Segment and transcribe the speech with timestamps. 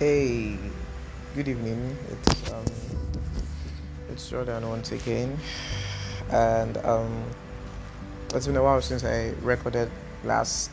[0.00, 0.56] Hey,
[1.34, 1.94] good evening.
[2.10, 2.64] It's um,
[4.08, 5.38] it's Jordan once again,
[6.30, 7.22] and um,
[8.32, 9.90] it's been a while since I recorded
[10.24, 10.70] last.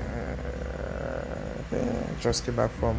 [0.00, 0.34] Uh,
[2.20, 2.96] just came back from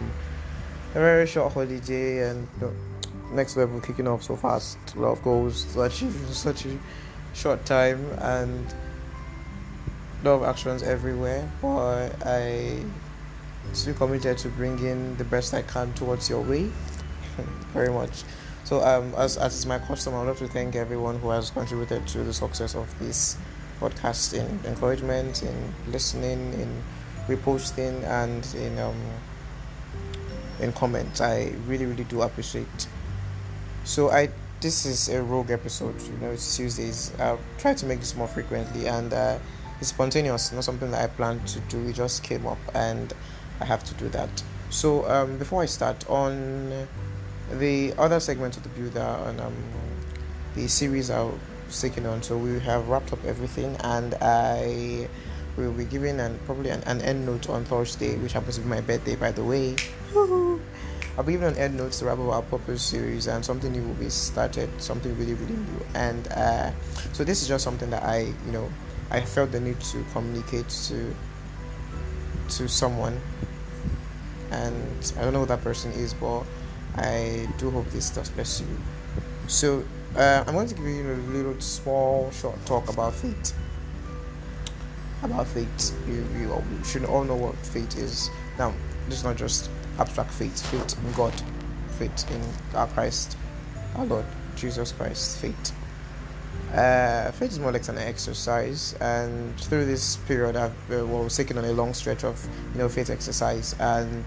[0.91, 2.47] a very short holiday, and
[3.33, 4.77] next level kicking off so fast.
[4.95, 6.79] A lot of goals to achieve in such a
[7.33, 8.73] short time, and
[10.23, 11.51] a lot of actions everywhere.
[11.61, 12.79] But I
[13.73, 16.69] still committed to bringing the best I can towards your way.
[17.73, 18.23] Very much.
[18.63, 22.07] So, um, as, as is my custom, I'd love to thank everyone who has contributed
[22.07, 23.37] to the success of this
[23.79, 26.83] podcast in encouragement, in listening, in
[27.27, 28.99] reposting, and in um,
[30.59, 31.21] in comments.
[31.21, 32.87] I really, really do appreciate.
[33.83, 34.29] So, I
[34.61, 36.01] this is a rogue episode.
[36.01, 37.11] You know, it's Tuesdays.
[37.19, 39.37] I'll try to make this more frequently, and uh,
[39.79, 41.87] it's spontaneous, not something that I planned to do.
[41.87, 43.13] It just came up, and
[43.59, 44.43] I have to do that.
[44.69, 46.87] So um, before I start on
[47.51, 49.55] the other segment of the builder and um,
[50.55, 55.07] the series I was taking on, so we have wrapped up everything, and I
[55.57, 58.67] will be giving an probably an, an end note on Thursday, which happens to be
[58.67, 59.75] my birthday, by the way.
[61.17, 63.83] I'll be giving an end note to wrap up our purpose series and something new
[63.83, 65.85] will be started, something really, really new.
[65.93, 66.71] And uh,
[67.13, 68.69] so this is just something that I, you know,
[69.11, 71.15] I felt the need to communicate to
[72.47, 73.19] to someone
[74.51, 76.43] and I don't know who that person is, but
[76.95, 78.67] I do hope this does bless you.
[79.47, 79.83] So,
[80.15, 83.53] uh, I'm going to give you a little small short talk about faith.
[85.23, 88.29] About faith, you, you should all know what faith is.
[88.57, 88.73] Now,
[89.07, 91.33] this is not just abstract faith, faith in God,
[91.97, 92.41] faith in
[92.77, 93.37] our Christ,
[93.95, 95.73] our Lord Jesus Christ, faith.
[96.75, 101.57] Uh, faith is more like an exercise, and through this period, I've uh, well, taken
[101.57, 104.25] on a long stretch of you know faith exercise, and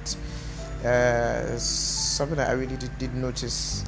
[0.83, 3.85] uh, something that I really did, did, notice,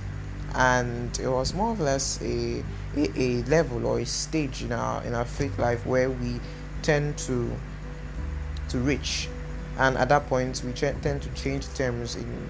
[0.54, 2.62] and it was more or less a,
[2.96, 6.38] a, a level or a stage in our in our faith life where we
[6.82, 7.50] tend to
[8.68, 9.30] to reach,
[9.78, 12.48] and at that point we ch- tend to change terms in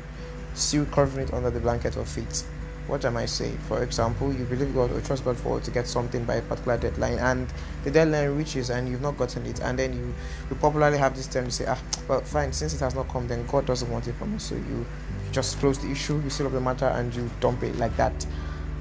[0.55, 2.49] still covering it under the blanket of faith
[2.91, 3.57] what am I saying?
[3.69, 6.77] For example, you believe God or trust God for to get something by a particular
[6.77, 7.47] deadline, and
[7.85, 10.13] the deadline reaches and you've not gotten it, and then you,
[10.51, 11.79] you popularly have this term to say, ah,
[12.09, 14.57] well, fine, since it has not come, then God doesn't want it from us, so
[14.57, 14.85] you
[15.31, 18.27] just close the issue, you seal up the matter, and you dump it like that.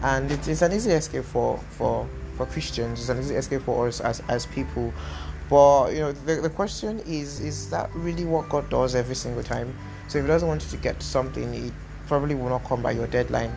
[0.02, 3.02] And it is an easy escape for for for Christians.
[3.02, 4.94] It's an easy escape for us as as people.
[5.50, 9.44] But you know, the, the question is, is that really what God does every single
[9.44, 9.76] time?
[10.08, 11.74] So if He doesn't want you to get something, it
[12.08, 13.54] probably will not come by your deadline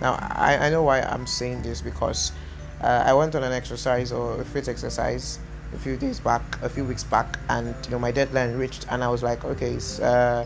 [0.00, 2.32] now, I, I know why I'm saying this because
[2.82, 5.38] uh, I went on an exercise or a fit exercise
[5.74, 9.02] a few days back, a few weeks back, and you know my deadline reached, and
[9.02, 10.44] I was like, okay, uh,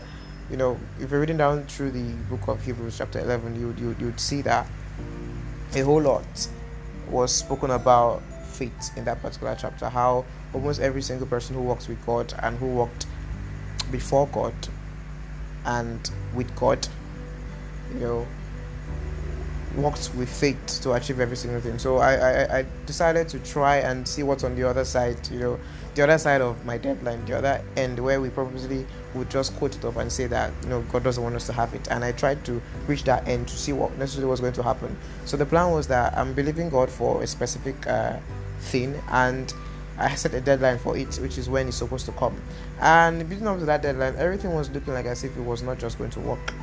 [0.49, 3.95] you know, if you're reading down through the book of Hebrews, chapter 11, you you
[3.99, 4.67] you'd see that
[5.75, 6.47] a whole lot
[7.09, 9.89] was spoken about faith in that particular chapter.
[9.89, 13.05] How almost every single person who walks with God and who walked
[13.91, 14.53] before God
[15.65, 16.87] and with God,
[17.93, 18.27] you know,
[19.75, 21.79] worked with faith to achieve every single thing.
[21.79, 25.39] So I, I, I decided to try and see what's on the other side, you
[25.39, 25.59] know,
[25.95, 29.75] the other side of my deadline, the other end where we probably would just quote
[29.75, 31.87] it up and say that, you know, God doesn't want us to have it.
[31.91, 34.95] And I tried to reach that end to see what necessarily was going to happen.
[35.25, 38.17] So the plan was that I'm believing God for a specific uh,
[38.59, 39.53] thing and
[39.97, 42.41] I set a deadline for it, which is when it's supposed to come.
[42.79, 45.77] And building up to that deadline, everything was looking like as if it was not
[45.77, 46.53] just going to work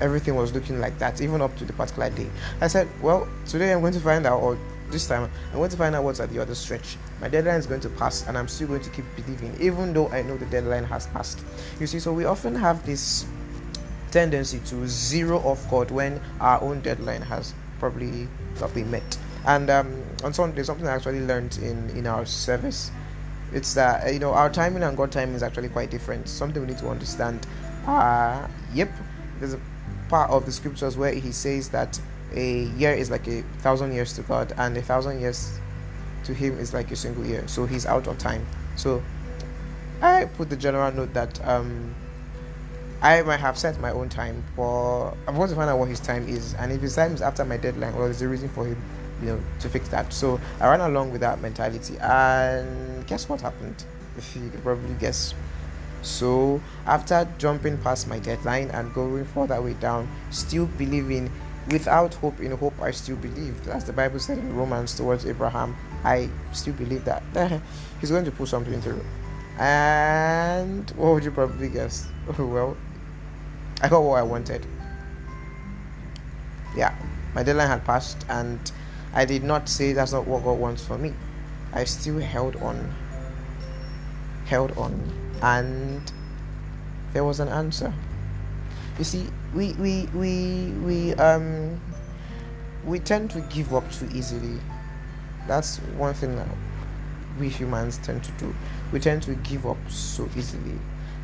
[0.00, 2.28] everything was looking like that, even up to the particular day.
[2.60, 4.58] I said, Well, today I'm going to find out, or
[4.90, 6.96] this time I'm going to find out what's at the other stretch.
[7.20, 10.08] My deadline is going to pass, and I'm still going to keep believing, even though
[10.08, 11.40] I know the deadline has passed.
[11.80, 13.26] You see, so we often have this
[14.10, 18.28] tendency to zero off God when our own deadline has probably
[18.60, 19.18] not been met.
[19.46, 22.90] And um, on Sunday, something I actually learned in, in our service.
[23.52, 26.28] It's that you know our timing and God timing is actually quite different.
[26.28, 27.46] Something we need to understand.
[27.86, 28.90] Uh, yep,
[29.38, 29.60] there's a
[30.14, 32.00] part of the scriptures where he says that
[32.34, 35.58] a year is like a thousand years to God, and a thousand years
[36.22, 37.42] to him is like a single year.
[37.48, 38.46] So he's out of time.
[38.76, 39.02] So
[40.00, 41.92] I put the general note that um,
[43.02, 45.98] I might have set my own time, but I'm going to find out what his
[45.98, 48.66] time is, and if his time is after my deadline, well, there's a reason for
[48.66, 48.80] him,
[49.20, 50.12] you know, to fix that.
[50.12, 53.84] So I ran along with that mentality, and guess what happened?
[54.16, 55.34] If you could probably guess
[56.04, 61.30] so after jumping past my deadline and going further way down, still believing
[61.70, 63.68] without hope in hope I still believed.
[63.68, 65.74] As the Bible said in Romans towards Abraham,
[66.04, 67.22] I still believe that
[68.00, 69.02] he's going to put something through.
[69.58, 72.06] And what would you probably guess?
[72.38, 72.76] well,
[73.80, 74.66] I got what I wanted.
[76.76, 76.94] Yeah,
[77.34, 78.60] my deadline had passed, and
[79.14, 81.14] I did not say that's not what God wants for me.
[81.72, 82.94] I still held on,
[84.44, 86.10] held on, and
[87.12, 87.92] there was an answer.
[88.98, 91.80] You see, we we we we um
[92.84, 94.58] we tend to give up too easily.
[95.46, 96.48] That's one thing that
[97.38, 98.54] we humans tend to do.
[98.90, 100.78] We tend to give up so easily.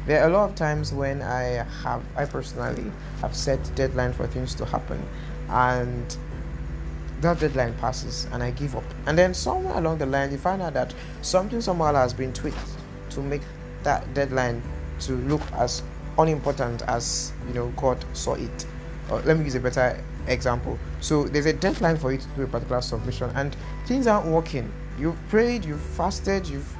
[0.06, 2.90] There are a lot of times when I have, I personally
[3.20, 5.02] have set deadline for things to happen,
[5.48, 6.16] and
[7.20, 8.84] that deadline passes, and I give up.
[9.06, 12.58] And then somewhere along the line, you find out that something somehow has been tweaked
[13.10, 13.42] to make
[13.84, 14.62] that deadline
[15.00, 15.82] to look as
[16.18, 18.66] unimportant as you know God saw it.
[19.10, 20.78] Or let me use a better example.
[21.00, 23.56] So there's a deadline for you to do a particular submission, and
[23.86, 24.72] things aren't working.
[24.98, 26.72] You've prayed, you've fasted, you've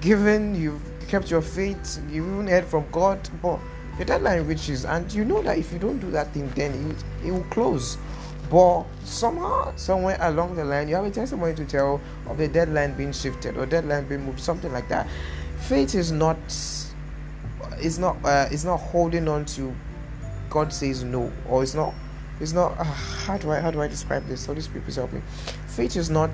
[0.00, 3.58] given, you've kept your faith, you've even heard from God, but
[3.98, 7.26] the deadline reaches, and you know that if you don't do that thing, then it,
[7.26, 7.96] it will close.
[8.50, 12.94] But somehow, somewhere along the line, you have a testimony to tell of the deadline
[12.96, 15.08] being shifted or deadline being moved, something like that.
[15.68, 16.38] Faith is not
[17.80, 19.74] is not uh, is not holding on to
[20.48, 21.92] God says no, or it's not
[22.40, 24.46] it's not uh, how do I how do I describe this?
[24.46, 25.20] Holy Spirit, please help me.
[25.66, 26.30] Faith is not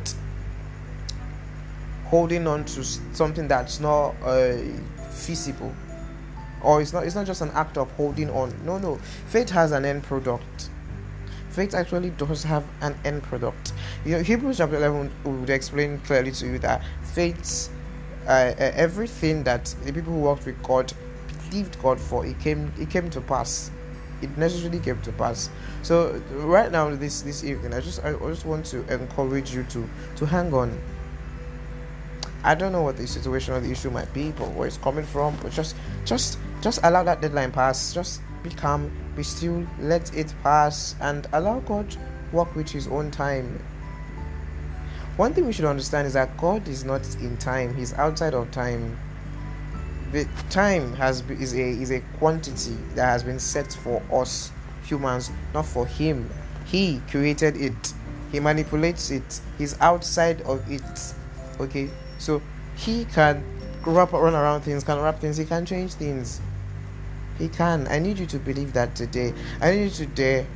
[2.05, 4.58] holding on to something that's not uh,
[5.11, 5.75] feasible
[6.62, 8.96] or it's not it's not just an act of holding on no no
[9.28, 10.69] faith has an end product
[11.49, 13.73] faith actually does have an end product
[14.05, 17.70] you know hebrews chapter 11 would explain clearly to you that faith
[18.27, 20.93] uh, uh, everything that the people who walked with god
[21.51, 23.71] believed god for it came it came to pass
[24.21, 25.51] it necessarily came to pass
[25.83, 29.89] so right now this this evening i just i just want to encourage you to
[30.17, 30.79] to hang on
[32.45, 35.05] I don't know what the situation or the issue might be, but where it's coming
[35.05, 35.37] from.
[35.43, 37.95] But just, just, just allow that deadline pass.
[37.95, 41.95] Just be calm, be still, let it pass, and allow God
[42.33, 43.63] work with His own time.
[45.17, 48.50] One thing we should understand is that God is not in time; He's outside of
[48.50, 48.99] time.
[50.11, 54.50] The time has is a is a quantity that has been set for us
[54.85, 56.31] humans, not for Him.
[56.67, 57.94] He created it.
[58.31, 59.41] He manipulates it.
[59.59, 61.14] He's outside of it.
[61.61, 62.41] Okay, so
[62.76, 63.44] he can
[63.85, 66.41] wrap run around things, can wrap things, he can change things.
[67.38, 67.87] He can.
[67.88, 69.35] I need you to believe that today.
[69.61, 70.47] I need you to dare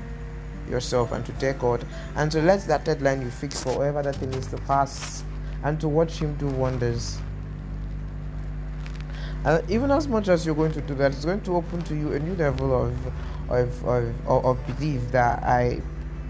[0.68, 1.84] yourself and to take God
[2.16, 5.24] and to let that deadline you fix for whatever that thing is to pass
[5.64, 7.18] and to watch him do wonders.
[9.44, 11.94] And even as much as you're going to do that, it's going to open to
[11.94, 12.94] you a new level of
[13.48, 15.80] of, of, of belief that I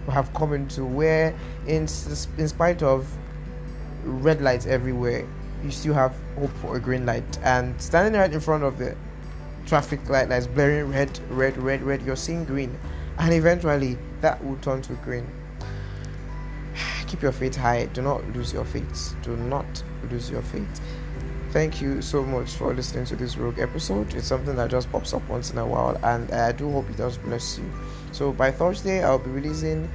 [0.09, 1.35] have come into where
[1.65, 1.87] in,
[2.37, 3.07] in spite of
[4.03, 5.27] red lights everywhere,
[5.63, 7.39] you still have hope for a green light.
[7.43, 8.95] And standing right in front of the
[9.65, 12.77] traffic light that's blaring red, red, red, red, you're seeing green,
[13.19, 15.27] and eventually that will turn to green.
[17.07, 17.85] Keep your faith high.
[17.85, 19.15] Do not lose your faith.
[19.23, 20.81] Do not lose your faith.
[21.51, 24.13] Thank you so much for listening to this rogue episode.
[24.13, 26.97] It's something that just pops up once in a while, and I do hope it
[26.97, 27.71] does bless you.
[28.11, 29.89] So by Thursday, I'll be releasing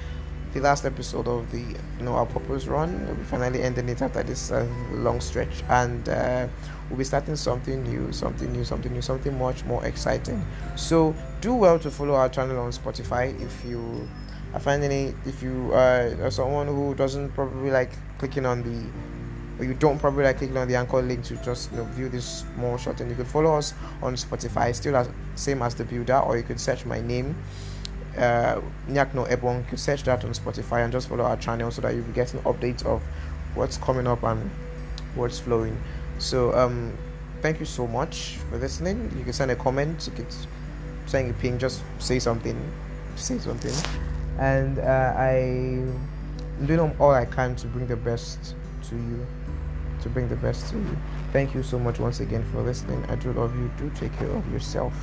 [0.54, 3.06] the last episode of the you know our purpose run.
[3.06, 6.48] We'll be finally ending it after this uh, long stretch, and uh,
[6.93, 10.44] we'll be starting something new, something new, something new, something much more exciting.
[10.77, 14.06] So do well to follow our channel on Spotify if you
[14.53, 15.15] are finding it.
[15.25, 18.91] If you are someone who doesn't probably like clicking on the
[19.58, 22.11] or you don't probably like clicking on the anchor link to just you know, view
[22.11, 25.84] this more short and you could follow us on spotify still as same as the
[25.84, 27.37] builder or you could search my name
[28.17, 29.65] uh, Nyakno Ebon.
[29.70, 32.41] You search that on Spotify and just follow our channel so that you'll be getting
[32.41, 33.03] updates of
[33.55, 34.51] what's coming up and
[35.15, 35.81] what's flowing.
[36.22, 36.96] So, um,
[37.41, 39.12] thank you so much for listening.
[39.19, 40.26] You can send a comment, you can
[41.06, 42.56] send a ping, just say something,
[43.17, 43.74] say something.
[44.38, 46.08] And uh, I'm
[46.64, 49.26] doing all I can to bring the best to you,
[50.02, 50.96] to bring the best to you.
[51.32, 53.05] Thank you so much once again for listening.
[53.08, 53.69] I do love you.
[53.76, 54.94] Do take care of yourself.